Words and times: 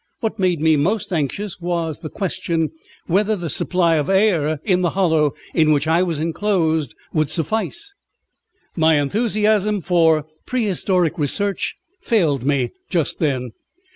What 0.21 0.39
made 0.39 0.59
me 0.61 0.77
most 0.77 1.13
anxious 1.13 1.59
was 1.61 1.99
the 1.99 2.09
question 2.09 2.71
whether 3.05 3.35
the 3.35 3.51
supply 3.51 3.97
of 3.97 4.09
air 4.09 4.59
in 4.63 4.81
the 4.81 4.89
hollow 4.97 5.35
in 5.53 5.71
which 5.71 5.87
I 5.87 6.01
was 6.01 6.17
enclosed 6.17 6.95
would 7.13 7.29
suffice. 7.29 7.93
My 8.75 8.99
enthusiasm 8.99 9.79
for 9.81 10.25
prehistoric 10.47 11.19
research 11.19 11.75
failed 11.99 12.41
me 12.43 12.71
just 12.89 13.19
then. 13.19 13.51